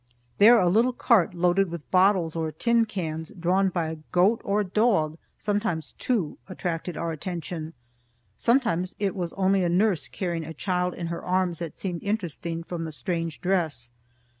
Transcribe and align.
There 0.39 0.57
a 0.59 0.67
little 0.67 0.93
cart 0.93 1.35
loaded 1.35 1.69
with 1.69 1.91
bottles 1.91 2.35
or 2.35 2.51
tin 2.51 2.85
cans, 2.85 3.31
drawn 3.39 3.69
by 3.69 3.87
a 3.89 3.97
goat 4.11 4.41
or 4.43 4.61
a 4.61 4.67
dog, 4.67 5.19
sometimes 5.37 5.91
two, 5.99 6.39
attracted 6.49 6.97
our 6.97 7.11
attention. 7.11 7.73
Sometimes 8.35 8.95
it 8.97 9.15
was 9.15 9.31
only 9.33 9.63
a 9.63 9.69
nurse 9.69 10.07
carrying 10.07 10.43
a 10.43 10.55
child 10.55 10.95
in 10.95 11.05
her 11.13 11.23
arms 11.23 11.59
that 11.59 11.77
seemed 11.77 12.01
interesting, 12.01 12.63
from 12.63 12.85
the 12.85 12.91
strange 12.91 13.41
dress. 13.41 13.91